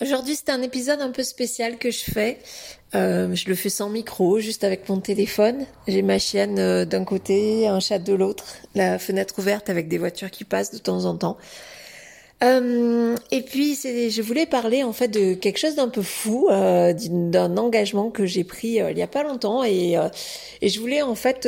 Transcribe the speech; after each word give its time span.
Aujourd'hui, 0.00 0.34
c'est 0.34 0.50
un 0.50 0.62
épisode 0.62 1.00
un 1.02 1.10
peu 1.10 1.22
spécial 1.22 1.76
que 1.76 1.90
je 1.90 2.04
fais. 2.10 2.38
Euh, 2.94 3.34
je 3.34 3.48
le 3.48 3.54
fais 3.54 3.68
sans 3.68 3.90
micro, 3.90 4.38
juste 4.38 4.64
avec 4.64 4.88
mon 4.88 4.98
téléphone. 4.98 5.66
J'ai 5.86 6.02
ma 6.02 6.18
chienne 6.18 6.58
euh, 6.58 6.84
d'un 6.86 7.04
côté, 7.04 7.68
un 7.68 7.80
chat 7.80 7.98
de 7.98 8.14
l'autre, 8.14 8.44
la 8.74 8.98
fenêtre 8.98 9.34
ouverte 9.38 9.68
avec 9.68 9.88
des 9.88 9.98
voitures 9.98 10.30
qui 10.30 10.44
passent 10.44 10.72
de 10.72 10.78
temps 10.78 11.04
en 11.04 11.16
temps. 11.16 11.36
Euh, 12.42 13.14
et 13.30 13.42
puis, 13.42 13.74
je 13.74 14.22
voulais 14.22 14.46
parler 14.46 14.82
en 14.82 14.94
fait 14.94 15.08
de 15.08 15.34
quelque 15.34 15.58
chose 15.58 15.74
d'un 15.74 15.88
peu 15.88 16.02
fou, 16.02 16.48
euh, 16.50 16.94
d'un 16.94 17.56
engagement 17.58 18.10
que 18.10 18.24
j'ai 18.24 18.44
pris 18.44 18.80
euh, 18.80 18.90
il 18.90 18.98
y 18.98 19.02
a 19.02 19.06
pas 19.06 19.22
longtemps, 19.22 19.62
et, 19.62 19.96
et 20.62 20.68
je 20.68 20.80
voulais 20.80 21.02
en 21.02 21.14
fait 21.14 21.46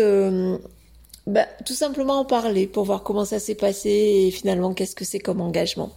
bah, 1.27 1.47
tout 1.65 1.73
simplement 1.73 2.21
en 2.21 2.25
parler 2.25 2.67
pour 2.67 2.85
voir 2.85 3.03
comment 3.03 3.25
ça 3.25 3.39
s'est 3.39 3.55
passé 3.55 3.89
et 3.89 4.31
finalement 4.31 4.75
qu'est-ce 4.75 4.95
que 4.95 5.05
c'est 5.05 5.21
comme 5.21 5.41
engagement. 5.41 5.93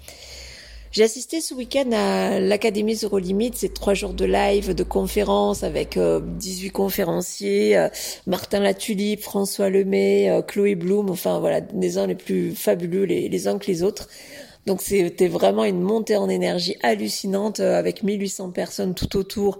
J'ai 0.95 1.03
assisté 1.03 1.41
ce 1.41 1.53
week-end 1.53 1.91
à 1.91 2.39
l'Académie 2.39 2.95
Zero 2.95 3.17
Limit, 3.17 3.51
c'est 3.53 3.73
trois 3.73 3.93
jours 3.93 4.13
de 4.13 4.23
live, 4.23 4.73
de 4.73 4.83
conférences 4.83 5.63
avec 5.63 5.99
18 5.99 6.69
conférenciers, 6.69 7.89
Martin 8.27 8.61
Latulipe, 8.61 9.19
François 9.21 9.69
Lemay, 9.69 10.41
Chloé 10.47 10.75
Bloom, 10.75 11.09
enfin 11.09 11.39
voilà, 11.39 11.59
des 11.59 11.97
uns 11.97 12.07
les 12.07 12.15
plus 12.15 12.55
fabuleux 12.55 13.03
les, 13.03 13.27
les 13.27 13.47
uns 13.49 13.59
que 13.59 13.67
les 13.67 13.83
autres. 13.83 14.07
Donc 14.67 14.81
c'était 14.81 15.27
vraiment 15.27 15.65
une 15.65 15.81
montée 15.81 16.15
en 16.15 16.29
énergie 16.29 16.77
hallucinante 16.81 17.59
euh, 17.59 17.77
avec 17.77 18.01
1800 18.01 18.51
personnes 18.51 18.95
tout 18.95 19.17
autour 19.17 19.59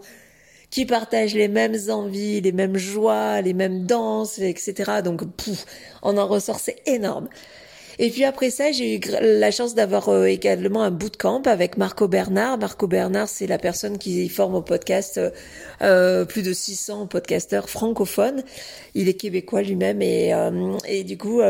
qui 0.70 0.85
partagent 0.85 1.35
les 1.35 1.49
mêmes 1.49 1.76
envies, 1.90 2.40
les 2.40 2.54
mêmes 2.54 2.77
joies, 2.77 3.41
les 3.41 3.54
mêmes 3.54 3.85
danses, 3.85 4.40
etc. 4.40 5.02
Donc 5.04 5.26
pouf, 5.35 5.65
on 6.02 6.17
en 6.17 6.27
ressort, 6.27 6.59
c'est 6.59 6.81
énorme. 6.85 7.27
Et 7.98 8.09
puis 8.09 8.26
après 8.26 8.49
ça, 8.49 8.72
j'ai 8.73 8.95
eu 8.95 8.99
la 9.22 9.52
chance 9.52 9.73
d'avoir 9.73 10.09
euh, 10.09 10.26
également 10.26 10.84
un 10.84 10.91
bootcamp 10.91 11.44
avec 11.45 11.77
Marco 11.77 12.09
Bernard. 12.09 12.58
Marco 12.58 12.88
Bernard, 12.88 13.30
c'est 13.30 13.48
la 13.48 13.58
personne 13.58 13.98
qui 13.98 14.27
forme 14.27 14.55
au 14.55 14.62
podcast 14.62 15.18
euh, 15.18 15.30
euh 15.82 16.26
plus 16.26 16.41
de 16.41 16.51
600 16.51 17.07
podcasteurs 17.07 17.70
francophones. 17.70 18.43
Il 18.96 19.07
est 19.07 19.13
québécois 19.13 19.62
lui-même 19.62 20.01
et, 20.01 20.34
euh, 20.34 20.77
et 20.85 21.05
du 21.05 21.18
coup, 21.18 21.41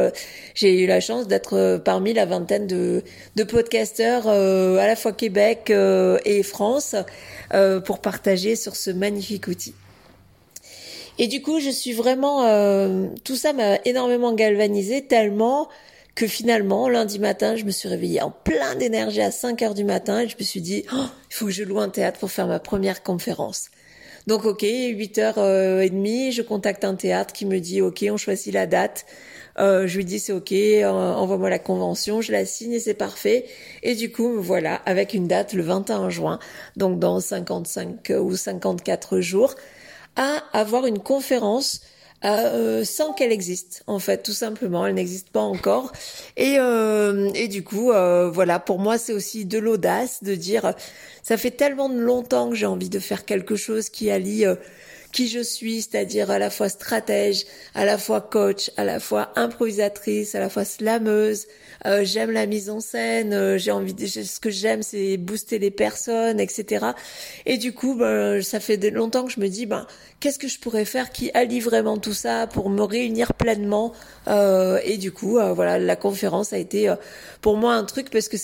j'ai 0.53 0.83
eu 0.83 0.87
la 0.87 0.99
chance 0.99 1.27
d'être 1.27 1.81
parmi 1.83 2.13
la 2.13 2.25
vingtaine 2.25 2.67
de, 2.67 3.03
de 3.35 3.43
podcasteurs 3.43 4.27
à 4.27 4.87
la 4.87 4.95
fois 4.95 5.13
Québec 5.13 5.71
et 5.71 6.43
France 6.43 6.95
pour 7.85 7.99
partager 7.99 8.55
sur 8.55 8.75
ce 8.75 8.91
magnifique 8.91 9.47
outil. 9.47 9.73
Et 11.17 11.27
du 11.27 11.41
coup, 11.41 11.59
je 11.59 11.69
suis 11.69 11.93
vraiment... 11.93 12.43
tout 13.23 13.35
ça 13.35 13.53
m'a 13.53 13.77
énormément 13.85 14.33
galvanisé 14.33 15.05
tellement 15.05 15.69
que 16.15 16.27
finalement, 16.27 16.87
lundi 16.87 17.19
matin, 17.19 17.57
je 17.57 17.65
me 17.65 17.71
suis 17.71 17.89
réveillée 17.89 18.21
en 18.21 18.31
plein 18.31 18.75
d'énergie 18.75 19.21
à 19.21 19.31
5 19.31 19.61
heures 19.61 19.73
du 19.73 19.83
matin 19.83 20.21
et 20.21 20.29
je 20.29 20.37
me 20.37 20.43
suis 20.43 20.61
dit, 20.61 20.85
oh, 20.93 21.05
il 21.29 21.33
faut 21.33 21.45
que 21.45 21.51
je 21.51 21.63
loue 21.63 21.79
un 21.79 21.89
théâtre 21.89 22.19
pour 22.19 22.31
faire 22.31 22.47
ma 22.47 22.59
première 22.59 23.03
conférence. 23.03 23.69
Donc, 24.25 24.45
ok, 24.45 24.61
8 24.63 25.17
heures 25.19 25.37
euh, 25.37 25.81
et 25.81 25.89
demie, 25.89 26.31
je 26.31 26.41
contacte 26.41 26.85
un 26.85 26.95
théâtre 26.95 27.33
qui 27.33 27.45
me 27.45 27.59
dit, 27.59 27.81
ok, 27.81 28.05
on 28.09 28.17
choisit 28.17 28.53
la 28.53 28.65
date. 28.65 29.05
Euh, 29.57 29.87
je 29.87 29.97
lui 29.97 30.05
dis 30.05 30.19
c'est 30.19 30.33
ok, 30.33 30.51
envoie-moi 30.83 31.49
la 31.49 31.59
convention, 31.59 32.21
je 32.21 32.31
la 32.31 32.45
signe 32.45 32.73
et 32.73 32.79
c'est 32.79 32.93
parfait. 32.93 33.45
Et 33.83 33.95
du 33.95 34.11
coup, 34.11 34.41
voilà, 34.41 34.75
avec 34.85 35.13
une 35.13 35.27
date 35.27 35.53
le 35.53 35.63
21 35.63 36.09
juin, 36.09 36.39
donc 36.75 36.99
dans 36.99 37.19
55 37.19 38.11
ou 38.19 38.35
54 38.35 39.21
jours, 39.21 39.55
à 40.17 40.43
avoir 40.53 40.85
une 40.85 40.99
conférence 40.99 41.81
euh, 42.25 42.83
sans 42.83 43.13
qu'elle 43.13 43.31
existe 43.31 43.83
en 43.87 43.99
fait 43.99 44.23
tout 44.23 44.33
simplement 44.33 44.87
elle 44.87 44.95
n'existe 44.95 45.29
pas 45.29 45.41
encore 45.41 45.91
et 46.37 46.55
euh, 46.57 47.29
et 47.35 47.47
du 47.47 47.63
coup 47.63 47.91
euh, 47.91 48.29
voilà 48.29 48.59
pour 48.59 48.79
moi 48.79 48.97
c'est 48.97 49.13
aussi 49.13 49.45
de 49.45 49.59
l'audace 49.59 50.23
de 50.23 50.33
dire 50.33 50.73
ça 51.21 51.37
fait 51.37 51.51
tellement 51.51 51.87
longtemps 51.87 52.49
que 52.49 52.55
j'ai 52.55 52.65
envie 52.65 52.89
de 52.89 52.99
faire 52.99 53.25
quelque 53.25 53.55
chose 53.55 53.89
qui 53.89 54.09
allie 54.09 54.45
qui 55.15 55.29
je 55.29 55.39
suis, 55.39 55.81
c'est-à-dire 55.81 56.29
à 56.29 56.39
la 56.39 56.49
fois 56.49 56.67
stratège, 56.67 57.45
à 57.73 57.85
la 57.85 57.97
fois 57.97 58.19
coach, 58.19 58.69
à 58.75 58.83
la 58.83 58.99
fois 58.99 59.31
improvisatrice, 59.37 60.35
à 60.35 60.41
la 60.41 60.49
fois 60.49 60.65
slameuse. 60.65 61.47
Euh, 61.85 62.03
j'aime 62.03 62.31
la 62.31 62.45
mise 62.45 62.69
en 62.69 62.81
scène, 62.81 63.33
euh, 63.33 63.57
j'ai 63.57 63.71
envie 63.71 63.93
de, 63.93 64.05
ce 64.07 64.39
que 64.41 64.49
j'aime 64.49 64.83
c'est 64.83 65.15
booster 65.15 65.57
les 65.57 65.71
personnes, 65.71 66.41
etc. 66.41 66.87
Et 67.45 67.57
du 67.57 67.73
coup, 67.73 67.95
ben, 67.95 68.41
ça 68.41 68.59
fait 68.59 68.75
longtemps 68.91 69.23
que 69.23 69.31
je 69.31 69.39
me 69.39 69.47
dis, 69.47 69.65
ben, 69.65 69.87
qu'est-ce 70.25 70.39
que 70.39 70.47
je 70.47 70.57
pourrais 70.57 70.85
faire 70.85 71.11
qui 71.11 71.29
allie 71.35 71.59
vraiment 71.59 71.97
tout 71.97 72.15
ça 72.15 72.47
pour 72.47 72.71
me 72.71 72.81
réunir 72.81 73.35
pleinement. 73.35 73.93
Euh, 74.27 74.79
et 74.83 74.97
du 74.97 75.11
coup, 75.11 75.37
voilà, 75.53 75.77
la 75.77 75.95
conférence 75.95 76.51
a 76.51 76.57
été 76.57 76.91
pour 77.41 77.57
moi 77.57 77.75
un 77.75 77.83
truc 77.83 78.09
parce 78.09 78.27
que 78.27 78.37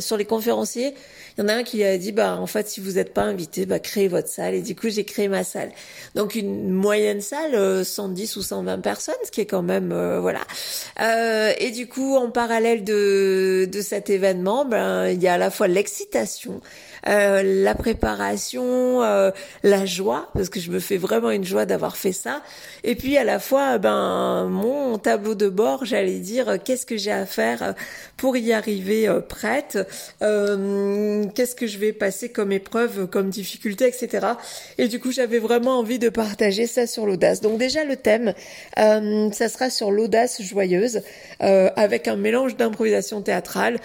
sur 0.00 0.18
les 0.18 0.26
conférenciers, 0.26 0.94
il 1.38 1.40
y 1.40 1.44
en 1.46 1.48
a 1.48 1.54
un 1.54 1.62
qui 1.62 1.82
a 1.82 1.96
dit, 1.96 2.12
bah 2.12 2.36
en 2.38 2.46
fait, 2.46 2.68
si 2.68 2.80
vous 2.80 2.92
n'êtes 2.92 3.14
pas 3.14 3.22
invité, 3.22 3.64
bah 3.64 3.78
créez 3.78 4.08
votre 4.08 4.28
salle. 4.28 4.52
Et 4.52 4.60
du 4.60 4.76
coup, 4.76 4.90
j'ai 4.90 5.04
créé 5.04 5.28
ma 5.28 5.44
salle. 5.44 5.70
Donc 6.14 6.34
une 6.34 6.68
moyenne 6.70 7.22
salle, 7.22 7.82
110 7.82 8.36
euh, 8.36 8.40
ou 8.40 8.42
120 8.42 8.80
personnes, 8.80 9.14
ce 9.24 9.30
qui 9.30 9.40
est 9.40 9.46
quand 9.46 9.62
même 9.62 9.92
euh, 9.92 10.20
voilà. 10.20 10.40
Euh, 11.00 11.54
et 11.58 11.70
du 11.70 11.88
coup, 11.88 12.16
en 12.16 12.30
parallèle 12.30 12.84
de 12.84 13.80
cet 13.80 14.10
événement, 14.10 14.66
ben 14.66 15.08
il 15.08 15.22
y 15.22 15.28
a 15.28 15.32
à 15.34 15.38
la 15.38 15.50
fois 15.50 15.68
l'excitation, 15.68 16.60
euh, 17.08 17.42
la 17.42 17.74
préparation, 17.74 19.02
euh, 19.02 19.30
la 19.62 19.86
joie, 19.86 20.28
parce 20.34 20.49
que 20.50 20.60
je 20.60 20.70
me 20.70 20.80
fais 20.80 20.98
vraiment 20.98 21.30
une 21.30 21.44
joie 21.44 21.64
d'avoir 21.64 21.96
fait 21.96 22.12
ça. 22.12 22.42
Et 22.84 22.94
puis 22.94 23.16
à 23.16 23.24
la 23.24 23.38
fois, 23.38 23.78
ben 23.78 24.48
mon 24.50 24.98
tableau 24.98 25.34
de 25.34 25.48
bord, 25.48 25.84
j'allais 25.84 26.18
dire, 26.18 26.58
qu'est-ce 26.62 26.84
que 26.84 26.96
j'ai 26.96 27.12
à 27.12 27.24
faire 27.24 27.74
pour 28.16 28.36
y 28.36 28.52
arriver 28.52 29.08
prête, 29.28 29.78
qu'est-ce 30.20 31.54
que 31.54 31.66
je 31.66 31.78
vais 31.78 31.92
passer 31.92 32.28
comme 32.28 32.52
épreuve, 32.52 33.06
comme 33.06 33.30
difficulté, 33.30 33.86
etc. 33.86 34.26
Et 34.76 34.88
du 34.88 35.00
coup, 35.00 35.12
j'avais 35.12 35.38
vraiment 35.38 35.78
envie 35.78 35.98
de 35.98 36.08
partager 36.08 36.66
ça 36.66 36.86
sur 36.86 37.06
l'audace. 37.06 37.40
Donc 37.40 37.58
déjà 37.58 37.84
le 37.84 37.96
thème, 37.96 38.34
ça 38.76 39.48
sera 39.48 39.70
sur 39.70 39.90
l'audace 39.90 40.42
joyeuse, 40.42 41.02
avec 41.38 42.08
un 42.08 42.16
mélange 42.16 42.56
d'improvisation 42.56 43.22
théâtrale. 43.22 43.78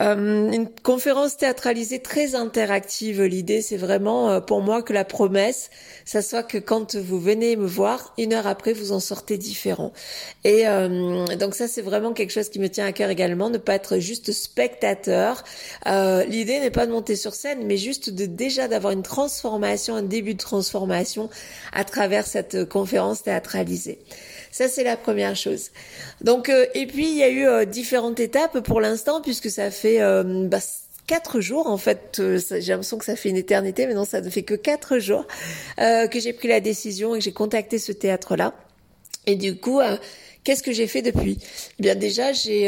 Euh, 0.00 0.50
une 0.50 0.68
conférence 0.68 1.36
théâtralisée 1.36 2.00
très 2.00 2.34
interactive. 2.34 3.22
L'idée, 3.22 3.62
c'est 3.62 3.76
vraiment 3.76 4.30
euh, 4.30 4.40
pour 4.40 4.60
moi 4.60 4.82
que 4.82 4.92
la 4.92 5.04
promesse, 5.04 5.70
ça 6.04 6.20
soit 6.20 6.42
que 6.42 6.58
quand 6.58 6.96
vous 6.96 7.18
venez 7.18 7.56
me 7.56 7.66
voir, 7.66 8.12
une 8.18 8.34
heure 8.34 8.46
après, 8.46 8.72
vous 8.72 8.92
en 8.92 9.00
sortez 9.00 9.38
différent. 9.38 9.92
Et 10.44 10.68
euh, 10.68 11.24
donc 11.36 11.54
ça, 11.54 11.66
c'est 11.66 11.82
vraiment 11.82 12.12
quelque 12.12 12.32
chose 12.32 12.50
qui 12.50 12.58
me 12.58 12.68
tient 12.68 12.86
à 12.86 12.92
cœur 12.92 13.10
également, 13.10 13.48
ne 13.48 13.58
pas 13.58 13.74
être 13.74 13.98
juste 13.98 14.32
spectateur. 14.32 15.44
L'idée 15.86 16.60
n'est 16.60 16.70
pas 16.70 16.86
de 16.86 16.92
monter 16.92 17.16
sur 17.16 17.34
scène, 17.34 17.66
mais 17.66 17.76
juste 17.76 18.10
de 18.10 18.26
déjà 18.26 18.68
d'avoir 18.68 18.92
une 18.92 19.02
transformation, 19.02 19.94
un 19.94 20.02
début 20.02 20.34
de 20.34 20.38
transformation 20.38 21.30
à 21.72 21.84
travers 21.84 22.26
cette 22.26 22.68
conférence 22.68 23.22
théâtralisée. 23.22 23.98
Ça, 24.56 24.68
c'est 24.68 24.84
la 24.84 24.96
première 24.96 25.36
chose. 25.36 25.68
Donc, 26.22 26.48
euh, 26.48 26.64
et 26.72 26.86
puis, 26.86 27.10
il 27.10 27.16
y 27.18 27.22
a 27.22 27.28
eu 27.28 27.46
euh, 27.46 27.66
différentes 27.66 28.18
étapes 28.20 28.60
pour 28.60 28.80
l'instant, 28.80 29.20
puisque 29.20 29.50
ça 29.50 29.70
fait 29.70 30.00
euh, 30.00 30.48
bah, 30.48 30.60
quatre 31.06 31.42
jours 31.42 31.66
en 31.66 31.76
fait. 31.76 32.22
j'ai 32.22 32.72
l'impression 32.72 32.96
que 32.96 33.04
ça 33.04 33.16
fait 33.16 33.28
une 33.28 33.36
éternité, 33.36 33.86
mais 33.86 33.92
non, 33.92 34.06
ça 34.06 34.22
ne 34.22 34.30
fait 34.30 34.44
que 34.44 34.54
quatre 34.54 34.98
jours 34.98 35.26
que 35.76 36.18
j'ai 36.18 36.32
pris 36.32 36.48
la 36.48 36.60
décision 36.60 37.14
et 37.14 37.18
que 37.18 37.24
j'ai 37.24 37.34
contacté 37.34 37.78
ce 37.78 37.92
théâtre-là. 37.92 38.54
Et 39.26 39.34
du 39.34 39.60
coup, 39.60 39.80
qu'est-ce 40.42 40.62
que 40.62 40.72
j'ai 40.72 40.86
fait 40.86 41.02
depuis? 41.02 41.38
Eh 41.78 41.82
Bien 41.82 41.94
déjà, 41.94 42.32
j'ai 42.32 42.62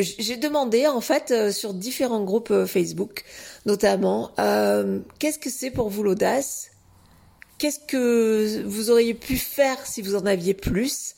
j'ai 0.00 0.36
demandé 0.36 0.86
en 0.86 1.00
fait 1.00 1.50
sur 1.50 1.74
différents 1.74 2.22
groupes 2.22 2.66
Facebook, 2.66 3.24
notamment, 3.66 4.30
qu'est-ce 5.18 5.40
que 5.40 5.50
c'est 5.50 5.72
pour 5.72 5.90
vous 5.90 6.04
l'audace? 6.04 6.70
Qu'est-ce 7.58 7.80
que 7.80 8.62
vous 8.64 8.90
auriez 8.90 9.14
pu 9.14 9.36
faire 9.36 9.86
si 9.86 10.02
vous 10.02 10.14
en 10.14 10.26
aviez 10.26 10.54
plus? 10.54 11.14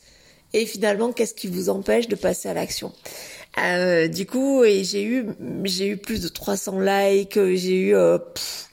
Et 0.53 0.65
finalement 0.65 1.11
qu'est-ce 1.11 1.35
qui 1.35 1.47
vous 1.47 1.69
empêche 1.69 2.07
de 2.07 2.15
passer 2.15 2.49
à 2.49 2.53
l'action? 2.53 2.91
Euh, 3.57 4.07
du 4.07 4.25
coup, 4.25 4.63
et 4.63 4.83
j'ai 4.83 5.03
eu 5.03 5.25
j'ai 5.63 5.87
eu 5.87 5.97
plus 5.97 6.21
de 6.21 6.27
300 6.27 6.79
likes, 6.79 7.37
j'ai 7.55 7.89
eu 7.89 7.95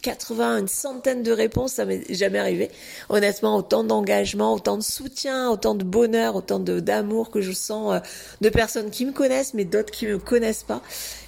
80, 0.02 0.56
euh, 0.56 0.61
une 0.61 0.69
centaine 0.69 1.23
de 1.23 1.32
réponses, 1.32 1.73
ça 1.73 1.85
m'est 1.87 2.02
jamais 2.14 2.38
arrivé. 2.38 2.70
Honnêtement, 3.08 3.56
autant 3.56 3.85
d'engagement, 3.85 4.52
autant 4.52 4.76
de 4.76 4.82
soutien, 4.82 5.50
autant 5.50 5.75
de 5.75 5.82
bonheur, 5.82 6.37
autant 6.37 6.61
de 6.61 6.79
d'amour 6.79 7.31
que 7.31 7.40
je 7.40 7.52
sens 7.52 7.94
euh, 7.94 7.99
de 8.43 8.49
personnes 8.49 8.90
qui 8.90 9.06
me 9.06 9.12
connaissent, 9.12 9.55
mais 9.55 9.64
d'autres 9.64 9.90
qui 9.90 10.06
me 10.06 10.19
connaissent 10.19 10.62
pas. 10.62 10.82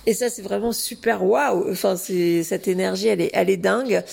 Et 0.07 0.15
ça, 0.15 0.29
c'est 0.29 0.43
vraiment 0.43 0.73
super 0.73 1.25
waouh. 1.25 1.71
Enfin, 1.71 1.97
c'est 1.97 2.43
cette 2.45 2.69
énergie, 2.69 3.09
elle 3.09 3.23
est 3.23 3.31
elle 3.33 3.51
est 3.51 3.57
dingue. 3.57 4.05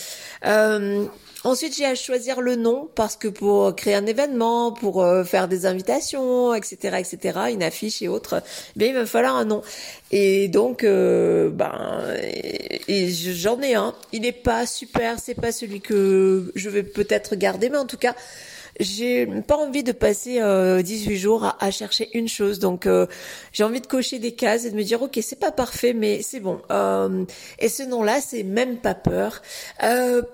Ensuite, 1.45 1.77
j'ai 1.77 1.85
à 1.85 1.93
choisir 1.93 2.41
le 2.41 2.55
nom 2.55 2.89
parce 2.95 3.15
que 3.15 3.27
pour 3.27 3.75
créer 3.75 3.93
un 3.93 4.07
événement, 4.07 4.71
pour 4.71 5.03
euh, 5.03 5.23
faire 5.23 5.47
des 5.47 5.67
invitations, 5.67 6.55
etc., 6.55 6.97
etc., 6.97 7.39
une 7.51 7.61
affiche 7.61 8.01
et 8.01 8.07
autres, 8.07 8.41
ben, 8.75 8.89
il 8.89 8.95
va 8.95 9.05
falloir 9.05 9.35
un 9.35 9.45
nom. 9.45 9.61
Et 10.09 10.47
donc, 10.47 10.83
euh, 10.83 11.51
ben, 11.51 12.01
j'en 12.89 13.61
ai 13.61 13.75
un. 13.75 13.93
Il 14.11 14.23
n'est 14.23 14.31
pas 14.31 14.65
super, 14.65 15.19
c'est 15.19 15.35
pas 15.35 15.51
celui 15.51 15.81
que 15.81 16.51
je 16.55 16.67
vais 16.67 16.81
peut-être 16.81 17.35
garder, 17.35 17.69
mais 17.69 17.77
en 17.77 17.85
tout 17.85 17.97
cas, 17.97 18.15
j'ai 18.79 19.25
pas 19.47 19.57
envie 19.57 19.83
de 19.83 19.91
passer 19.91 20.41
18 20.83 21.17
jours 21.17 21.55
à, 21.59 21.71
chercher 21.71 22.09
une 22.17 22.27
chose. 22.27 22.59
Donc 22.59 22.87
j'ai 23.51 23.63
envie 23.63 23.81
de 23.81 23.87
cocher 23.87 24.19
des 24.19 24.33
cases 24.33 24.65
et 24.65 24.71
de 24.71 24.75
me 24.75 24.83
dire 24.83 25.01
ok 25.01 25.19
c'est 25.21 25.39
pas 25.39 25.51
parfait 25.51 25.93
mais 25.93 26.21
c'est 26.21 26.39
bon. 26.39 26.59
et 27.59 27.69
ce 27.69 27.83
nom-là 27.83 28.21
c'est 28.21 28.43
même 28.43 28.77
pas 28.77 28.95
peur. 28.95 29.41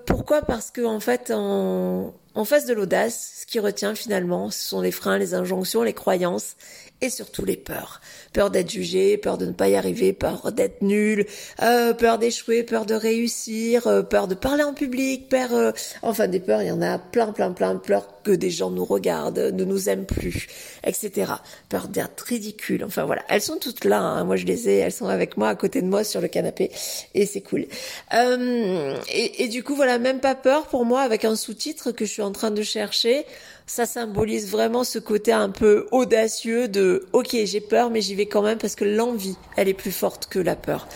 pourquoi? 0.06 0.42
Parce 0.42 0.70
que 0.70 0.84
en 0.84 1.00
fait 1.00 1.30
en 1.30 2.12
en 2.34 2.44
face 2.44 2.66
de 2.66 2.74
l'audace, 2.74 3.40
ce 3.40 3.46
qui 3.46 3.60
retient 3.60 3.94
finalement, 3.94 4.50
ce 4.50 4.62
sont 4.68 4.80
les 4.80 4.90
freins, 4.90 5.18
les 5.18 5.34
injonctions, 5.34 5.82
les 5.82 5.92
croyances 5.92 6.56
et 7.02 7.10
surtout 7.10 7.44
les 7.44 7.56
peurs. 7.56 8.00
Peur 8.32 8.50
d'être 8.50 8.70
jugé, 8.70 9.18
peur 9.18 9.36
de 9.36 9.44
ne 9.44 9.52
pas 9.52 9.68
y 9.68 9.74
arriver, 9.74 10.12
peur 10.12 10.52
d'être 10.52 10.80
nul, 10.82 11.26
euh, 11.60 11.92
peur 11.92 12.18
d'échouer, 12.18 12.62
peur 12.62 12.86
de 12.86 12.94
réussir, 12.94 13.86
euh, 13.88 14.02
peur 14.02 14.28
de 14.28 14.34
parler 14.34 14.62
en 14.62 14.72
public, 14.72 15.28
peur, 15.28 15.52
euh, 15.52 15.72
enfin 16.02 16.28
des 16.28 16.40
peurs, 16.40 16.62
il 16.62 16.68
y 16.68 16.70
en 16.70 16.80
a 16.80 16.98
plein, 16.98 17.32
plein, 17.32 17.50
plein, 17.50 17.76
peur 17.76 18.22
que 18.22 18.30
des 18.30 18.50
gens 18.50 18.70
nous 18.70 18.84
regardent, 18.84 19.50
ne 19.52 19.64
nous 19.64 19.88
aiment 19.88 20.06
plus, 20.06 20.46
etc. 20.84 21.32
Peur 21.68 21.88
d'être 21.88 22.20
ridicule, 22.20 22.84
enfin 22.84 23.04
voilà, 23.04 23.22
elles 23.28 23.42
sont 23.42 23.58
toutes 23.58 23.84
là. 23.84 24.00
Hein. 24.00 24.24
Moi 24.24 24.36
je 24.36 24.46
les 24.46 24.68
ai, 24.68 24.76
elles 24.76 24.92
sont 24.92 25.08
avec 25.08 25.36
moi 25.36 25.48
à 25.48 25.56
côté 25.56 25.82
de 25.82 25.88
moi 25.88 26.04
sur 26.04 26.20
le 26.20 26.28
canapé 26.28 26.70
et 27.14 27.26
c'est 27.26 27.40
cool. 27.40 27.66
Et, 28.12 29.42
et 29.44 29.48
du 29.48 29.64
coup 29.64 29.74
voilà, 29.74 29.98
même 29.98 30.20
pas 30.20 30.36
peur 30.36 30.68
pour 30.68 30.84
moi 30.84 31.00
avec 31.00 31.24
un 31.24 31.34
sous-titre 31.34 31.90
que 31.90 32.04
je 32.04 32.12
suis 32.12 32.21
en 32.22 32.32
train 32.32 32.50
de 32.50 32.62
chercher. 32.62 33.24
Ça 33.66 33.86
symbolise 33.86 34.50
vraiment 34.50 34.84
ce 34.84 34.98
côté 34.98 35.32
un 35.32 35.48
peu 35.48 35.86
audacieux 35.92 36.68
de 36.68 37.06
ok 37.12 37.36
j'ai 37.44 37.60
peur 37.60 37.90
mais 37.90 38.00
j'y 38.00 38.14
vais 38.14 38.26
quand 38.26 38.42
même 38.42 38.58
parce 38.58 38.74
que 38.74 38.84
l'envie 38.84 39.36
elle 39.56 39.68
est 39.68 39.74
plus 39.74 39.92
forte 39.92 40.26
que 40.26 40.38
la 40.38 40.56
peur. 40.56 40.88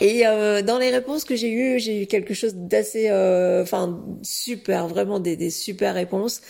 Et 0.00 0.26
euh, 0.26 0.62
dans 0.62 0.78
les 0.78 0.90
réponses 0.90 1.24
que 1.24 1.34
j'ai 1.34 1.50
eues 1.50 1.78
j'ai 1.78 2.02
eu 2.02 2.06
quelque 2.06 2.34
chose 2.34 2.54
d'assez 2.54 3.08
euh, 3.08 3.62
enfin 3.62 4.00
super 4.22 4.86
vraiment 4.86 5.18
des, 5.18 5.36
des 5.36 5.50
super 5.50 5.94
réponses. 5.94 6.40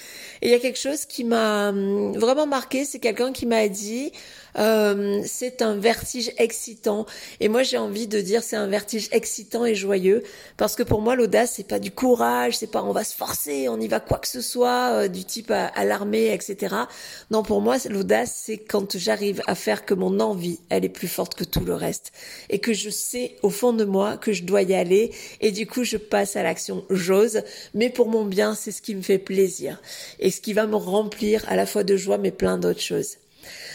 Et 0.42 0.48
il 0.48 0.50
y 0.50 0.54
a 0.54 0.58
quelque 0.58 0.78
chose 0.78 1.06
qui 1.06 1.24
m'a 1.24 1.68
hum, 1.68 2.12
vraiment 2.16 2.46
marqué 2.46 2.84
c'est 2.84 2.98
quelqu'un 2.98 3.32
qui 3.32 3.46
m'a 3.46 3.68
dit 3.68 4.12
euh, 4.58 5.22
c'est 5.24 5.62
un 5.62 5.76
vertige 5.76 6.32
excitant. 6.38 7.06
Et 7.40 7.48
moi, 7.48 7.62
j'ai 7.62 7.78
envie 7.78 8.06
de 8.06 8.20
dire 8.20 8.42
c'est 8.42 8.56
un 8.56 8.66
vertige 8.66 9.08
excitant 9.12 9.64
et 9.64 9.74
joyeux 9.74 10.22
parce 10.56 10.76
que 10.76 10.82
pour 10.82 11.00
moi, 11.00 11.16
l'audace, 11.16 11.54
c'est 11.56 11.66
pas 11.66 11.78
du 11.78 11.90
courage, 11.90 12.58
c'est 12.58 12.70
pas 12.70 12.82
on 12.82 12.92
va 12.92 13.04
se 13.04 13.14
forcer, 13.14 13.68
on 13.68 13.80
y 13.80 13.88
va 13.88 14.00
quoi 14.00 14.18
que 14.18 14.28
ce 14.28 14.40
soit, 14.40 14.90
euh, 14.92 15.08
du 15.08 15.24
type 15.24 15.50
à, 15.50 15.84
l'armée, 15.84 16.32
etc. 16.32 16.74
Non, 17.30 17.42
pour 17.42 17.60
moi, 17.60 17.76
l'audace, 17.88 18.34
c'est 18.44 18.58
quand 18.58 18.96
j'arrive 18.96 19.42
à 19.46 19.54
faire 19.54 19.84
que 19.84 19.94
mon 19.94 20.20
envie, 20.20 20.60
elle 20.68 20.84
est 20.84 20.88
plus 20.88 21.08
forte 21.08 21.34
que 21.34 21.44
tout 21.44 21.64
le 21.64 21.74
reste 21.74 22.12
et 22.48 22.58
que 22.58 22.72
je 22.72 22.90
sais 22.90 23.36
au 23.42 23.50
fond 23.50 23.72
de 23.72 23.84
moi 23.84 24.16
que 24.16 24.32
je 24.32 24.42
dois 24.44 24.62
y 24.62 24.74
aller 24.74 25.12
et 25.40 25.52
du 25.52 25.66
coup, 25.66 25.84
je 25.84 25.96
passe 25.96 26.36
à 26.36 26.42
l'action. 26.42 26.84
J'ose, 26.90 27.42
mais 27.74 27.90
pour 27.90 28.08
mon 28.08 28.24
bien, 28.24 28.54
c'est 28.54 28.72
ce 28.72 28.82
qui 28.82 28.94
me 28.94 29.02
fait 29.02 29.18
plaisir 29.18 29.80
et 30.18 30.30
ce 30.30 30.40
qui 30.40 30.52
va 30.52 30.66
me 30.66 30.76
remplir 30.76 31.44
à 31.48 31.56
la 31.56 31.66
fois 31.66 31.84
de 31.84 31.96
joie, 31.96 32.18
mais 32.18 32.30
plein 32.30 32.58
d'autres 32.58 32.80
choses. 32.80 33.16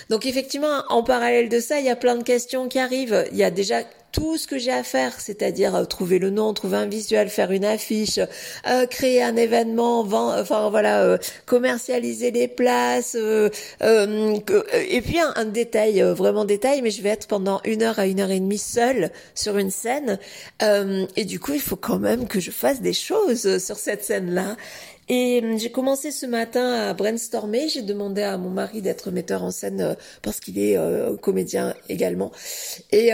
Donc 0.09 0.25
effectivement, 0.25 0.83
en 0.89 1.03
parallèle 1.03 1.49
de 1.49 1.59
ça, 1.59 1.79
il 1.79 1.85
y 1.85 1.89
a 1.89 1.95
plein 1.95 2.15
de 2.15 2.23
questions 2.23 2.67
qui 2.67 2.79
arrivent. 2.79 3.27
Il 3.31 3.37
y 3.37 3.43
a 3.43 3.51
déjà 3.51 3.83
tout 4.15 4.37
ce 4.37 4.47
que 4.47 4.57
j'ai 4.57 4.71
à 4.71 4.83
faire, 4.83 5.19
c'est-à-dire 5.19 5.75
euh, 5.75 5.83
trouver 5.83 6.19
le 6.19 6.29
nom, 6.29 6.53
trouver 6.53 6.77
un 6.77 6.85
visuel, 6.85 7.27
faire 7.27 7.51
une 7.51 7.65
affiche, 7.65 8.17
euh, 8.65 8.85
créer 8.85 9.21
un 9.21 9.35
événement, 9.35 10.05
vend, 10.05 10.39
enfin 10.39 10.69
voilà, 10.69 11.03
euh, 11.03 11.17
commercialiser 11.45 12.31
les 12.31 12.47
places, 12.47 13.15
et 13.15 15.01
puis 15.01 15.19
un, 15.19 15.33
un 15.35 15.45
détail, 15.45 15.99
vraiment 15.99 16.45
détail, 16.45 16.81
mais 16.81 16.91
je 16.91 17.01
vais 17.01 17.09
être 17.09 17.27
pendant 17.27 17.59
une 17.65 17.83
heure 17.83 17.99
à 17.99 18.05
une 18.05 18.21
heure 18.21 18.31
et 18.31 18.39
demie 18.39 18.57
seule 18.57 19.11
sur 19.33 19.57
une 19.57 19.71
scène, 19.71 20.17
et 20.61 21.25
du 21.25 21.41
coup 21.41 21.51
il 21.53 21.61
faut 21.61 21.75
quand 21.75 21.99
même 21.99 22.27
que 22.27 22.39
je 22.39 22.51
fasse 22.51 22.79
des 22.79 22.93
choses 22.93 23.57
sur 23.57 23.75
cette 23.75 24.05
scène-là. 24.05 24.55
Et 25.07 25.41
euh, 25.43 25.57
j'ai 25.57 25.71
commencé 25.71 26.11
ce 26.11 26.25
matin 26.25 26.73
à 26.73 26.93
brainstormer. 26.93 27.69
J'ai 27.69 27.83
demandé 27.83 28.21
à 28.21 28.37
mon 28.37 28.49
mari 28.49 28.81
d'être 28.81 29.11
metteur 29.11 29.43
en 29.43 29.51
scène 29.51 29.81
euh, 29.81 29.95
parce 30.21 30.39
qu'il 30.39 30.57
est 30.57 30.77
euh, 30.77 31.15
comédien 31.17 31.75
également. 31.89 32.31
Et 32.91 33.11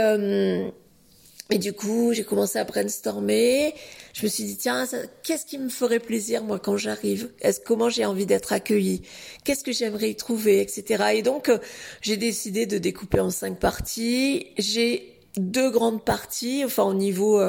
et 1.54 1.58
du 1.58 1.74
coup, 1.74 2.14
j'ai 2.14 2.24
commencé 2.24 2.60
à 2.60 2.64
brainstormer. 2.64 3.76
Je 4.14 4.24
me 4.24 4.30
suis 4.30 4.46
dit 4.46 4.56
tiens, 4.56 4.88
qu'est-ce 5.22 5.46
qui 5.46 5.58
me 5.58 5.68
ferait 5.68 6.00
plaisir 6.00 6.46
moi 6.46 6.60
quand 6.60 6.78
j'arrive? 6.78 7.30
Est-ce 7.42 7.60
comment 7.60 7.90
j'ai 7.90 8.06
envie 8.06 8.26
d'être 8.26 8.54
accueillie? 8.54 9.02
Qu'est-ce 9.44 9.66
que 9.66 9.74
j'aimerais 9.74 10.12
y 10.12 10.16
trouver, 10.16 10.62
etc. 10.62 11.16
Et 11.16 11.22
donc, 11.24 11.52
j'ai 12.00 12.16
décidé 12.16 12.68
de 12.68 12.78
découper 12.78 13.20
en 13.20 13.32
cinq 13.32 13.60
parties. 13.60 14.48
J'ai 14.58 15.20
deux 15.36 15.70
grandes 15.70 16.06
parties, 16.06 16.64
enfin 16.64 16.84
au 16.84 16.94
niveau 16.94 17.42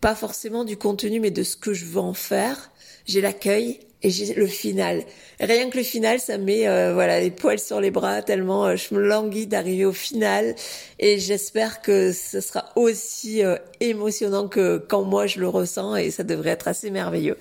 pas 0.00 0.14
forcément 0.14 0.62
du 0.62 0.76
contenu, 0.76 1.18
mais 1.18 1.32
de 1.32 1.42
ce 1.42 1.56
que 1.56 1.72
je 1.72 1.84
veux 1.84 2.00
en 2.00 2.14
faire 2.14 2.71
j'ai 3.06 3.20
l'accueil 3.20 3.80
et 4.02 4.10
j'ai 4.10 4.34
le 4.34 4.46
final. 4.46 5.02
Rien 5.40 5.70
que 5.70 5.76
le 5.76 5.82
final, 5.82 6.20
ça 6.20 6.38
met 6.38 6.68
euh, 6.68 6.92
voilà 6.92 7.20
les 7.20 7.30
poils 7.30 7.58
sur 7.58 7.80
les 7.80 7.90
bras 7.90 8.22
tellement 8.22 8.66
euh, 8.66 8.76
je 8.76 8.94
me 8.94 9.00
languis 9.00 9.46
d'arriver 9.46 9.84
au 9.84 9.92
final 9.92 10.54
et 10.98 11.18
j'espère 11.18 11.82
que 11.82 12.12
ce 12.12 12.40
sera 12.40 12.66
aussi 12.76 13.44
euh, 13.44 13.56
émotionnant 13.80 14.48
que 14.48 14.78
quand 14.78 15.02
moi 15.02 15.26
je 15.26 15.40
le 15.40 15.48
ressens 15.48 15.96
et 15.96 16.10
ça 16.10 16.24
devrait 16.24 16.50
être 16.50 16.68
assez 16.68 16.90
merveilleux. 16.90 17.36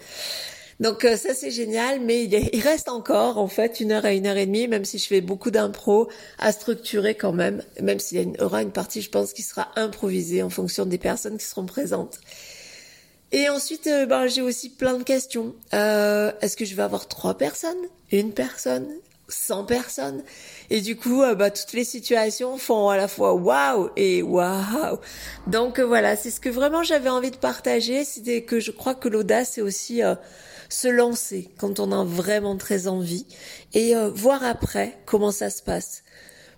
Donc 0.80 1.04
ça 1.04 1.36
c'est 1.36 1.52
génial, 1.52 2.00
mais 2.00 2.24
il, 2.24 2.60
reste 2.62 2.90
encore 2.90 3.38
en 3.38 3.48
fait 3.48 3.82
une 3.82 3.92
heure 3.92 4.04
à 4.04 4.14
une 4.14 4.26
heure 4.26 4.38
et 4.38 4.48
demie, 4.48 4.68
même 4.68 4.84
si 4.84 4.98
je 4.98 5.06
fais 5.06 5.22
beaucoup 5.22 5.52
d'impro 5.52 6.10
à 6.40 6.52
structurer 6.52 7.14
quand 7.14 7.34
même, 7.34 7.62
même 7.80 8.00
s'il 8.00 8.20
y 8.20 8.42
aura 8.42 8.64
une 8.64 8.72
partie, 8.72 9.04
je 9.04 9.12
pense, 9.12 9.32
qui 9.34 9.44
sera 9.44 9.68
improvisée 9.76 10.42
en 10.42 10.50
fonction 10.50 10.88
des 10.88 10.98
personnes 10.98 11.38
qui 11.38 11.46
seront 11.46 11.68
présentes. 11.68 12.20
Et 13.32 13.48
ensuite, 13.48 13.88
euh, 13.88 14.06
ben, 14.06 14.28
j'ai 14.28 14.42
aussi 14.42 14.70
plein 14.70 14.98
de 14.98 15.04
questions. 15.04 15.56
Euh, 15.74 16.32
est-ce 16.42 16.58
que 16.58 16.66
je 16.66 16.76
vais 16.76 16.84
avoir 16.84 17.08
trois 17.08 17.38
personnes, 17.38 17.78
une 18.12 18.34
personne, 18.34 18.88
100 19.30 19.64
personnes? 19.64 20.24
Et 20.70 20.82
du 20.82 20.98
coup, 20.98 21.24
euh, 21.24 21.34
bah, 21.34 21.50
toutes 21.50 21.72
les 21.72 21.86
situations 21.86 22.58
font 22.58 22.90
à 22.90 22.98
la 22.98 23.08
fois 23.08 23.34
waouh 23.34 23.90
et 23.96 24.22
waouh. 24.22 25.00
Donc 25.48 25.80
voilà, 25.80 26.18
c'est 26.18 26.32
ce 26.32 26.42
que 26.42 26.50
vraiment 26.50 26.84
j'avais 26.84 27.10
envie 27.10 27.32
de 27.32 27.38
partager. 27.38 28.04
C'était 28.04 28.44
que 28.44 28.60
je 28.60 28.72
crois 28.72 28.96
que 28.96 29.08
l'audace, 29.08 29.52
c'est 29.54 29.62
aussi 29.62 30.02
se 30.68 30.88
lancer 30.90 31.50
quand 31.58 31.80
on 31.80 31.94
a 31.94 32.04
vraiment 32.04 32.58
très 32.58 32.88
envie 32.88 33.26
et 33.74 33.94
voir 34.14 34.44
après 34.44 34.98
comment 35.06 35.32
ça 35.32 35.50
se 35.50 35.62
passe. 35.64 36.04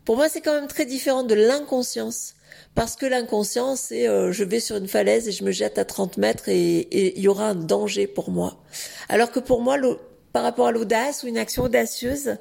Pour 0.05 0.17
moi, 0.17 0.27
c'est 0.27 0.41
quand 0.41 0.53
même 0.53 0.67
très 0.67 0.85
différent 0.85 1.23
de 1.23 1.35
l'inconscience 1.35 2.33
parce 2.75 2.95
que 2.95 3.05
l'inconscient, 3.05 3.75
c'est 3.75 4.07
euh, 4.07 4.31
je 4.31 4.43
vais 4.43 4.59
sur 4.59 4.77
une 4.77 4.87
falaise 4.87 5.27
et 5.27 5.31
je 5.31 5.43
me 5.43 5.51
jette 5.51 5.77
à 5.77 5.85
30 5.85 6.17
mètres 6.17 6.49
et 6.49 6.87
il 7.15 7.21
y 7.21 7.27
aura 7.27 7.49
un 7.49 7.55
danger 7.55 8.07
pour 8.07 8.31
moi. 8.31 8.57
Alors 9.09 9.31
que 9.31 9.39
pour 9.39 9.61
moi, 9.61 9.77
par 10.31 10.43
rapport 10.43 10.67
à 10.67 10.71
l'audace 10.71 11.23
ou 11.23 11.27
une 11.27 11.37
action 11.37 11.63
audacieuse, 11.63 12.37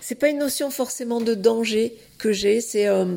c'est 0.00 0.16
pas 0.16 0.28
une 0.28 0.38
notion 0.38 0.70
forcément 0.70 1.20
de 1.20 1.34
danger 1.34 1.96
que 2.18 2.32
j'ai, 2.32 2.60
c'est 2.60 2.86
euh, 2.86 3.16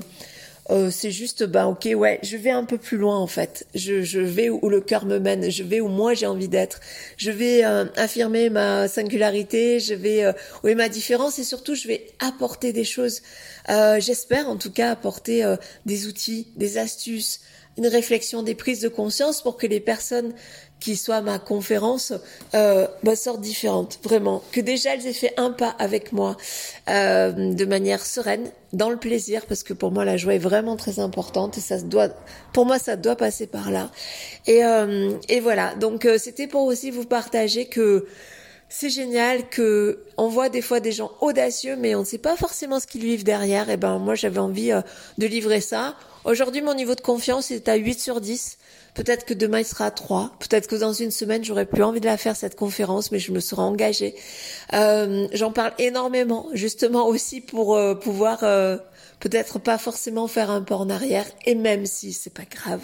euh, 0.70 0.92
c'est 0.92 1.12
juste 1.12 1.44
bah 1.44 1.68
ok 1.68 1.90
ouais 1.96 2.20
je 2.22 2.38
vais 2.38 2.52
un 2.52 2.64
peu 2.64 2.78
plus 2.78 2.98
loin 2.98 3.18
en 3.18 3.28
fait. 3.28 3.66
Je, 3.76 4.02
je 4.02 4.20
vais 4.20 4.50
où 4.50 4.70
le 4.70 4.82
cœur 4.82 5.06
me 5.06 5.20
mène. 5.20 5.50
Je 5.50 5.64
vais 5.64 5.80
où 5.80 5.88
moi 5.88 6.14
j'ai 6.14 6.28
envie 6.28 6.48
d'être. 6.48 6.80
Je 7.18 7.32
vais 7.32 7.64
affirmer 7.64 8.50
ma 8.50 8.88
singularité. 8.88 9.80
Je 9.80 9.94
vais 9.94 10.34
où 10.64 10.68
est 10.68 10.76
ma 10.76 10.90
différence. 10.90 11.40
Et 11.40 11.44
surtout 11.44 11.76
je 11.76 11.88
vais 11.88 12.08
apporter 12.20 12.74
des 12.74 12.84
choses. 12.84 13.22
Euh, 13.70 14.00
j'espère 14.00 14.50
en 14.50 14.58
tout 14.58 14.72
cas 14.72 14.92
apporter 14.92 15.44
euh, 15.44 15.56
des 15.86 16.08
outils, 16.08 16.48
des 16.56 16.78
astuces, 16.78 17.42
une 17.78 17.88
réflexion, 17.88 18.42
des 18.42 18.56
prises 18.56 18.82
de 18.82 18.90
conscience 18.90 19.44
pour 19.44 19.58
que 19.58 19.68
les 19.68 19.80
personnes 19.80 20.34
qui 20.80 20.96
soient 20.96 21.18
à 21.18 21.22
ma 21.22 21.40
conférence 21.40 22.14
euh, 22.54 22.88
bah, 23.04 23.16
sortent 23.16 23.42
différentes, 23.42 24.00
vraiment. 24.04 24.42
Que 24.52 24.62
déjà 24.62 24.96
elles 24.96 25.06
aient 25.08 25.14
fait 25.14 25.34
un 25.38 25.52
pas 25.52 25.76
avec 25.80 26.14
moi 26.14 26.38
euh, 26.90 27.54
de 27.54 27.66
manière 27.66 28.06
sereine, 28.06 28.50
dans 28.72 28.90
le 28.90 28.98
plaisir, 28.98 29.46
parce 29.48 29.64
que 29.64 29.74
pour 29.74 29.92
moi 29.92 30.06
la 30.06 30.18
joie 30.18 30.36
est 30.36 30.40
vraiment 30.40 30.78
très 30.78 31.00
importante 31.00 31.58
et 31.58 31.62
ça 31.62 31.82
doit, 31.82 32.10
pour 32.54 32.66
moi 32.66 32.80
ça 32.80 32.96
doit 32.96 33.16
passer 33.16 33.48
par 33.48 33.72
là. 33.72 33.92
Et, 34.48 34.64
euh, 34.64 35.12
et 35.28 35.40
voilà, 35.40 35.76
donc 35.76 36.08
c'était 36.18 36.48
pour 36.48 36.64
aussi 36.64 36.92
vous 36.92 37.06
partager 37.06 37.66
que 37.66 38.06
c'est 38.70 38.90
génial 38.90 39.50
que 39.50 40.04
on 40.18 40.28
voit 40.28 40.50
des 40.50 40.62
fois 40.62 40.80
des 40.80 40.92
gens 40.92 41.12
audacieux, 41.22 41.76
mais 41.76 41.96
on 41.96 42.02
ne 42.02 42.06
sait 42.06 42.20
pas 42.20 42.38
forcément 42.38 42.80
ce 42.80 42.86
qu'ils 42.88 43.04
vivent 43.04 43.24
derrière. 43.24 43.70
Et 43.70 43.78
ben 43.78 43.98
moi 43.98 44.14
j'avais 44.16 44.40
envie 44.40 44.72
euh, 44.72 44.82
de 45.18 45.26
livrer 45.26 45.60
ça. 45.60 45.96
Aujourd'hui 46.24 46.62
mon 46.62 46.76
niveau 46.76 46.94
de 46.96 47.02
confiance 47.02 47.50
est 47.50 47.68
à 47.68 47.76
8 47.76 48.00
sur 48.00 48.22
10. 48.22 48.58
Peut-être 48.94 49.26
que 49.26 49.34
demain 49.34 49.60
il 49.60 49.66
sera 49.66 49.86
à 49.86 49.92
3. 49.92 50.34
Peut-être 50.40 50.68
que 50.68 50.76
dans 50.76 50.94
une 50.94 51.12
semaine 51.12 51.44
j'aurai 51.44 51.66
plus 51.66 51.84
envie 51.84 52.00
de 52.00 52.06
la 52.06 52.18
faire 52.18 52.36
cette 52.36 52.56
conférence, 52.56 53.12
mais 53.12 53.20
je 53.20 53.32
me 53.32 53.40
serai 53.40 53.62
engagée. 53.62 54.16
Euh, 54.74 55.28
J'en 55.34 55.52
parle 55.52 55.74
énormément, 55.80 56.48
justement 56.54 57.08
aussi 57.08 57.42
pour 57.42 57.76
euh, 57.76 57.96
pouvoir 57.96 58.40
euh, 58.44 58.78
peut-être 59.20 59.60
pas 59.60 59.78
forcément 59.78 60.28
faire 60.28 60.50
un 60.50 60.62
pas 60.62 60.76
en 60.76 60.90
arrière. 60.90 61.26
Et 61.46 61.56
même 61.56 61.86
si 61.86 62.14
c'est 62.14 62.34
pas 62.34 62.46
grave, 62.50 62.82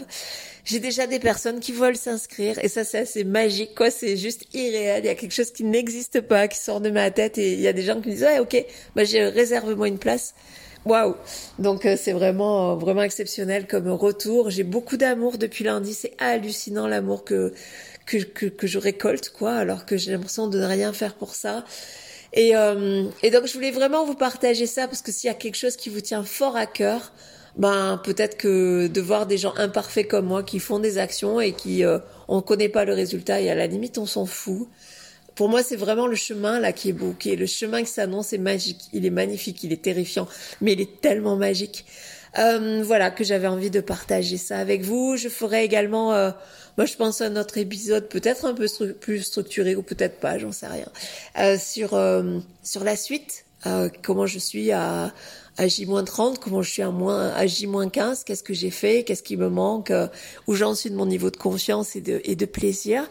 j'ai 0.65 0.80
déjà 0.80 1.08
des 1.08 1.20
personnes 1.20 1.60
qui 1.60 1.72
veulent 1.72 1.98
s'inscrire 1.98 2.58
et 2.63 2.68
ça 2.68 2.84
c'est 2.84 3.00
assez 3.00 3.24
magique 3.24 3.75
quoi, 3.75 3.92
c'est 3.92 4.18
juste 4.18 4.46
irréel, 4.54 5.04
il 5.04 5.08
y 5.08 5.10
a 5.10 5.15
quelque 5.15 5.34
chose 5.34 5.51
qui 5.51 5.63
n'existe 5.63 6.22
pas 6.22 6.48
qui 6.48 6.58
sort 6.60 6.82
de 6.82 6.89
ma 6.89 7.12
tête 7.12 7.38
et 7.38 7.54
il 7.54 7.62
y 7.62 7.68
a 7.68 7.74
des 7.74 7.84
gens 7.84 8.01
qui 8.01 8.10
me 8.10 8.13
disent 8.13 8.24
"Ouais, 8.24 8.39
OK, 8.39 8.65
bah 8.96 9.04
je 9.04 9.18
réserve-moi 9.32 9.88
une 9.88 10.00
place." 10.00 10.34
Waouh 10.86 11.15
Donc 11.58 11.86
euh, 11.86 11.96
c'est 12.00 12.12
vraiment 12.12 12.74
euh, 12.74 12.75
vraiment 12.75 13.01
exceptionnel 13.01 13.65
comme 13.68 13.89
retour. 13.89 14.51
J'ai 14.51 14.63
beaucoup 14.63 14.98
d'amour 14.98 15.38
depuis 15.39 15.63
lundi, 15.63 15.94
c'est 15.96 16.13
hallucinant 16.20 16.88
l'amour 16.88 17.24
que, 17.24 17.54
que 18.06 18.18
que 18.18 18.46
que 18.46 18.68
je 18.68 18.77
récolte 18.77 19.30
quoi 19.30 19.56
alors 19.56 19.86
que 19.86 19.98
j'ai 19.98 20.12
l'impression 20.12 20.48
de 20.48 20.60
ne 20.60 20.65
rien 20.65 20.94
faire 20.94 21.15
pour 21.15 21.34
ça. 21.36 21.65
Et, 22.36 22.51
et 23.24 23.32
donc 23.32 23.48
je 23.48 23.54
voulais 23.54 23.72
vraiment 23.72 24.06
vous 24.06 24.13
partager 24.13 24.65
ça 24.68 24.88
parce 24.88 25.01
que 25.01 25.12
s'il 25.12 25.30
y 25.30 25.32
a 25.32 25.34
quelque 25.34 25.56
chose 25.56 25.77
qui 25.77 25.89
vous 25.89 26.01
tient 26.01 26.24
fort 26.24 26.58
à 26.58 26.65
cœur, 26.65 27.13
ben 27.58 28.00
peut-être 28.04 28.38
que 28.38 28.88
de 28.88 29.01
voir 29.01 29.25
des 29.25 29.38
gens 29.38 29.54
imparfaits 29.56 30.08
comme 30.08 30.25
moi 30.25 30.44
qui 30.44 30.60
font 30.60 30.80
des 30.80 30.98
actions 30.98 31.39
et 31.39 31.54
qui 31.54 31.84
euh, 31.86 32.00
on 32.27 32.42
connaît 32.42 32.70
pas 32.70 32.86
le 32.86 32.94
résultat 32.94 33.39
et 33.39 33.50
à 33.50 33.56
la 33.56 33.68
limite 33.68 33.98
on 33.98 34.06
s'en 34.06 34.25
fout. 34.25 34.68
Pour 35.36 35.50
moi, 35.50 35.63
c'est 35.63 35.75
vraiment 35.75 36.08
le 36.08 36.15
chemin 36.15 36.60
là 36.62 36.72
qui 36.72 36.89
est 36.89 36.94
beau, 36.94 37.13
qui 37.18 37.32
est 37.32 37.36
le 37.36 37.46
chemin 37.46 37.82
qui 37.82 37.89
s'annonce 37.89 38.32
est 38.32 38.38
magique. 38.38 38.80
Il 38.94 39.06
est 39.06 39.10
magnifique, 39.10 39.63
il 39.63 39.74
est 39.74 39.82
terrifiant, 39.82 40.27
mais 40.62 40.74
il 40.74 40.82
est 40.82 41.01
tellement 41.01 41.36
magique. 41.36 41.86
Euh, 42.38 42.84
voilà 42.84 43.12
que 43.12 43.24
j'avais 43.24 43.48
envie 43.48 43.70
de 43.70 43.80
partager 43.80 44.38
ça 44.38 44.58
avec 44.58 44.84
vous. 44.84 45.15
Je 45.18 45.30
ferai 45.30 45.63
également, 45.63 46.13
euh, 46.13 46.32
moi 46.77 46.86
je 46.86 46.96
pense 46.96 47.22
à 47.22 47.30
notre 47.30 47.58
épisode 47.58 48.10
peut-être 48.10 48.46
un 48.46 48.54
peu 48.54 48.68
plus 49.00 49.22
structuré 49.24 49.75
ou 49.75 49.84
peut-être 49.84 50.20
pas, 50.20 50.38
j'en 50.38 50.51
sais 50.51 50.68
rien, 50.68 50.88
euh, 51.39 51.58
sur 51.58 51.94
euh, 51.94 52.39
sur 52.63 52.84
la 52.84 52.96
suite, 52.96 53.46
euh, 53.65 53.89
comment 54.04 54.25
je 54.25 54.39
suis 54.39 54.72
à 54.72 55.13
à 55.58 55.70
J-30, 55.70 56.38
comment 56.39 56.62
je 56.62 56.70
suis 56.70 56.82
à, 56.82 56.92
moins, 56.92 57.30
à 57.30 57.48
J-15, 57.48 58.25
qu'est-ce 58.25 58.44
que 58.44 58.54
j'ai 58.54 58.72
fait, 58.72 59.04
qu'est-ce 59.06 59.24
qui 59.24 59.38
me 59.38 59.48
manque, 59.48 59.89
où 60.48 60.54
j'en 60.54 60.75
suis 60.75 60.89
de 60.89 60.98
mon 60.98 61.06
niveau 61.06 61.32
de 61.32 61.38
confiance 61.38 61.96
et 61.96 62.01
de, 62.01 62.20
et 62.25 62.36
de 62.36 62.46
plaisir. 62.46 63.10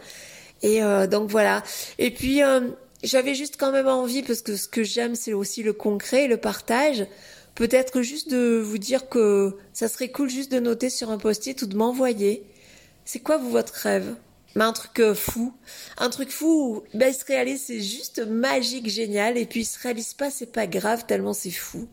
Et 0.60 0.82
donc 1.10 1.30
voilà. 1.30 1.62
Et 1.98 2.10
puis 2.10 2.42
j'avais 3.02 3.34
juste 3.34 3.56
quand 3.58 3.72
même 3.72 3.88
envie, 3.88 4.22
parce 4.22 4.42
que 4.42 4.56
ce 4.56 4.68
que 4.68 4.82
j'aime, 4.82 5.14
c'est 5.14 5.32
aussi 5.32 5.62
le 5.62 5.72
concret, 5.72 6.26
le 6.26 6.36
partage. 6.36 7.06
Peut-être 7.54 8.02
juste 8.02 8.30
de 8.30 8.58
vous 8.58 8.78
dire 8.78 9.08
que 9.08 9.56
ça 9.72 9.88
serait 9.88 10.10
cool 10.10 10.28
juste 10.28 10.50
de 10.50 10.58
noter 10.58 10.90
sur 10.90 11.10
un 11.10 11.18
post-it 11.18 11.60
ou 11.62 11.66
de 11.66 11.76
m'envoyer. 11.76 12.42
C'est 13.04 13.20
quoi 13.20 13.36
vous 13.36 13.50
votre 13.50 13.74
rêve? 13.74 14.14
Mais 14.56 14.64
un 14.64 14.72
truc 14.72 15.14
fou, 15.14 15.52
un 15.98 16.10
truc 16.10 16.30
fou, 16.30 16.84
ben, 16.94 17.08
il 17.08 17.14
se 17.14 17.24
réalise, 17.24 17.62
c'est 17.62 17.80
juste 17.80 18.24
magique, 18.24 18.88
génial, 18.88 19.36
et 19.36 19.46
puis 19.46 19.60
il 19.60 19.64
se 19.64 19.78
réalise 19.80 20.14
pas, 20.14 20.30
c'est 20.30 20.52
pas 20.52 20.68
grave, 20.68 21.06
tellement 21.06 21.32
c'est 21.32 21.50
fou. 21.50 21.88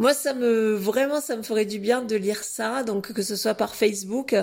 Moi, 0.00 0.14
ça 0.14 0.32
me 0.32 0.72
vraiment, 0.72 1.20
ça 1.20 1.36
me 1.36 1.42
ferait 1.42 1.66
du 1.66 1.78
bien 1.78 2.00
de 2.00 2.16
lire 2.16 2.42
ça. 2.42 2.84
Donc 2.84 3.12
que 3.12 3.20
ce 3.20 3.36
soit 3.36 3.52
par 3.52 3.74
Facebook, 3.74 4.34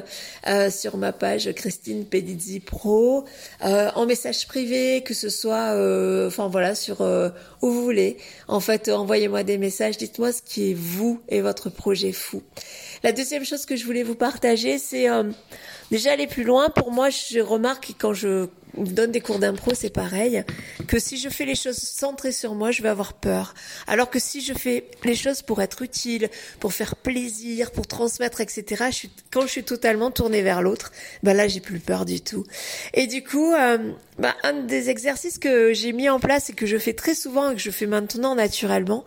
euh, 0.45 0.69
sur 0.69 0.97
ma 0.97 1.11
page 1.11 1.51
Christine 1.53 2.05
Pedizzi 2.05 2.59
Pro, 2.59 3.25
euh, 3.65 3.89
en 3.95 4.05
message 4.05 4.47
privé, 4.47 5.01
que 5.01 5.15
ce 5.15 5.29
soit, 5.29 5.73
euh, 5.73 6.27
enfin 6.27 6.47
voilà, 6.47 6.75
sur 6.75 7.01
euh, 7.01 7.29
où 7.63 7.71
vous 7.71 7.81
voulez. 7.81 8.17
En 8.47 8.59
fait, 8.59 8.87
envoyez-moi 8.87 9.41
des 9.41 9.57
messages. 9.57 9.97
Dites-moi 9.97 10.31
ce 10.31 10.43
qui 10.43 10.69
est 10.69 10.75
vous 10.75 11.21
et 11.27 11.41
votre 11.41 11.71
projet 11.71 12.11
fou. 12.11 12.43
La 13.01 13.11
deuxième 13.11 13.43
chose 13.43 13.65
que 13.65 13.75
je 13.75 13.83
voulais 13.83 14.03
vous 14.03 14.13
partager, 14.13 14.77
c'est 14.77 15.09
euh, 15.09 15.23
déjà 15.89 16.11
aller 16.11 16.27
plus 16.27 16.43
loin. 16.43 16.69
Pour 16.69 16.91
moi, 16.91 17.09
je 17.09 17.39
remarque 17.39 17.95
quand 17.97 18.13
je 18.13 18.45
donne 18.85 19.11
des 19.11 19.21
cours 19.21 19.39
d'impro, 19.39 19.73
c'est 19.73 19.89
pareil, 19.89 20.43
que 20.87 20.99
si 20.99 21.17
je 21.17 21.29
fais 21.29 21.45
les 21.45 21.55
choses 21.55 21.77
centrées 21.77 22.31
sur 22.31 22.55
moi, 22.55 22.71
je 22.71 22.81
vais 22.81 22.89
avoir 22.89 23.13
peur. 23.13 23.53
Alors 23.87 24.09
que 24.09 24.19
si 24.19 24.41
je 24.41 24.53
fais 24.53 24.85
les 25.03 25.15
choses 25.15 25.41
pour 25.41 25.61
être 25.61 25.81
utile, 25.81 26.29
pour 26.59 26.73
faire 26.73 26.95
plaisir, 26.95 27.71
pour 27.71 27.87
transmettre, 27.87 28.41
etc., 28.41 28.85
quand 29.31 29.41
je 29.41 29.47
suis 29.47 29.63
totalement 29.63 30.11
tournée 30.11 30.41
vers 30.41 30.61
l'autre, 30.61 30.91
ben 31.23 31.35
là, 31.35 31.47
j'ai 31.47 31.59
plus 31.59 31.79
peur 31.79 32.05
du 32.05 32.21
tout. 32.21 32.45
Et 32.93 33.07
du 33.07 33.23
coup, 33.23 33.53
euh, 33.53 33.77
ben, 34.19 34.33
un 34.43 34.53
des 34.53 34.89
exercices 34.89 35.37
que 35.37 35.73
j'ai 35.73 35.93
mis 35.93 36.09
en 36.09 36.19
place 36.19 36.49
et 36.49 36.53
que 36.53 36.65
je 36.65 36.77
fais 36.77 36.93
très 36.93 37.15
souvent 37.15 37.51
et 37.51 37.55
que 37.55 37.61
je 37.61 37.71
fais 37.71 37.85
maintenant 37.85 38.35
naturellement, 38.35 39.05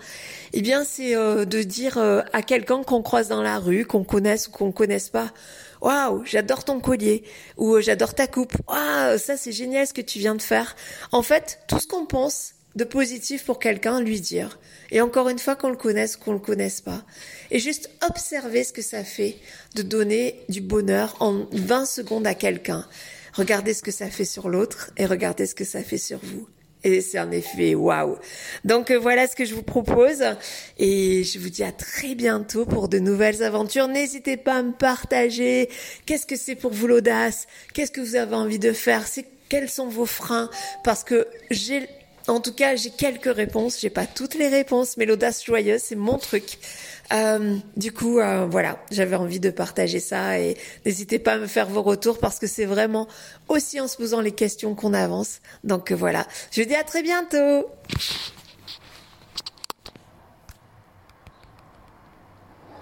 eh 0.52 0.62
bien, 0.62 0.84
c'est 0.84 1.14
euh, 1.14 1.44
de 1.44 1.62
dire 1.62 1.98
euh, 1.98 2.22
à 2.32 2.42
quelqu'un 2.42 2.82
qu'on 2.82 3.02
croise 3.02 3.28
dans 3.28 3.42
la 3.42 3.58
rue, 3.58 3.84
qu'on 3.84 4.04
connaisse 4.04 4.48
ou 4.48 4.50
qu'on 4.50 4.72
connaisse 4.72 5.08
pas, 5.08 5.32
waouh, 5.80 6.24
j'adore 6.24 6.64
ton 6.64 6.80
collier 6.80 7.24
ou 7.56 7.74
euh, 7.74 7.80
j'adore 7.80 8.14
ta 8.14 8.26
coupe. 8.26 8.54
Waouh, 8.68 9.18
ça 9.18 9.36
c'est 9.36 9.52
génial 9.52 9.86
ce 9.86 9.94
que 9.94 10.00
tu 10.00 10.18
viens 10.18 10.34
de 10.34 10.42
faire. 10.42 10.76
En 11.12 11.22
fait, 11.22 11.60
tout 11.68 11.80
ce 11.80 11.86
qu'on 11.86 12.06
pense 12.06 12.54
de 12.76 12.84
positif 12.84 13.44
pour 13.44 13.58
quelqu'un, 13.58 14.00
lui 14.00 14.20
dire. 14.20 14.58
Et 14.90 15.00
encore 15.00 15.28
une 15.28 15.38
fois, 15.38 15.56
qu'on 15.56 15.70
le 15.70 15.76
connaisse 15.76 16.16
ou 16.16 16.20
qu'on 16.20 16.32
le 16.32 16.38
connaisse 16.38 16.80
pas. 16.80 17.02
Et 17.50 17.58
juste 17.58 17.90
observer 18.08 18.64
ce 18.64 18.72
que 18.72 18.82
ça 18.82 19.04
fait 19.04 19.36
de 19.74 19.82
donner 19.82 20.40
du 20.48 20.60
bonheur 20.60 21.16
en 21.20 21.46
20 21.52 21.84
secondes 21.84 22.26
à 22.26 22.34
quelqu'un. 22.34 22.86
Regardez 23.34 23.74
ce 23.74 23.82
que 23.82 23.90
ça 23.90 24.08
fait 24.08 24.24
sur 24.24 24.48
l'autre 24.48 24.90
et 24.96 25.06
regardez 25.06 25.46
ce 25.46 25.54
que 25.54 25.64
ça 25.64 25.82
fait 25.82 25.98
sur 25.98 26.18
vous. 26.22 26.48
Et 26.82 27.00
c'est 27.00 27.18
un 27.18 27.30
effet 27.30 27.74
waouh. 27.74 28.16
Donc 28.64 28.90
euh, 28.90 28.98
voilà 28.98 29.26
ce 29.26 29.36
que 29.36 29.44
je 29.44 29.54
vous 29.54 29.62
propose 29.62 30.24
et 30.78 31.24
je 31.24 31.38
vous 31.38 31.50
dis 31.50 31.62
à 31.62 31.72
très 31.72 32.14
bientôt 32.14 32.64
pour 32.64 32.88
de 32.88 32.98
nouvelles 32.98 33.42
aventures. 33.42 33.86
N'hésitez 33.86 34.36
pas 34.36 34.56
à 34.56 34.62
me 34.62 34.72
partager 34.72 35.68
qu'est-ce 36.06 36.26
que 36.26 36.36
c'est 36.36 36.54
pour 36.54 36.72
vous 36.72 36.86
l'audace, 36.86 37.46
qu'est-ce 37.74 37.90
que 37.90 38.00
vous 38.00 38.16
avez 38.16 38.34
envie 38.34 38.58
de 38.58 38.72
faire, 38.72 39.04
quels 39.48 39.68
sont 39.68 39.88
vos 39.88 40.06
freins 40.06 40.48
parce 40.82 41.04
que 41.04 41.26
j'ai 41.50 41.86
en 42.28 42.40
tout 42.40 42.52
cas, 42.52 42.76
j'ai 42.76 42.90
quelques 42.90 43.34
réponses, 43.34 43.80
j'ai 43.80 43.90
pas 43.90 44.06
toutes 44.06 44.34
les 44.34 44.48
réponses, 44.48 44.96
mais 44.96 45.06
l'audace 45.06 45.44
joyeuse, 45.44 45.80
c'est 45.82 45.96
mon 45.96 46.18
truc. 46.18 46.58
Euh, 47.12 47.56
du 47.76 47.92
coup, 47.92 48.20
euh, 48.20 48.46
voilà, 48.48 48.78
j'avais 48.90 49.16
envie 49.16 49.40
de 49.40 49.50
partager 49.50 50.00
ça 50.00 50.38
et 50.38 50.56
n'hésitez 50.86 51.18
pas 51.18 51.32
à 51.32 51.38
me 51.38 51.46
faire 51.46 51.66
vos 51.66 51.82
retours 51.82 52.18
parce 52.18 52.38
que 52.38 52.46
c'est 52.46 52.66
vraiment 52.66 53.08
aussi 53.48 53.80
en 53.80 53.88
se 53.88 53.96
posant 53.96 54.20
les 54.20 54.32
questions 54.32 54.74
qu'on 54.74 54.94
avance. 54.94 55.40
Donc 55.64 55.92
voilà, 55.92 56.26
je 56.52 56.62
vous 56.62 56.68
dis 56.68 56.74
à 56.74 56.84
très 56.84 57.02
bientôt. 57.02 57.66